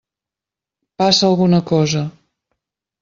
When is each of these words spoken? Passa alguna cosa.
Passa 1.01 1.27
alguna 1.27 1.61
cosa. 1.61 2.03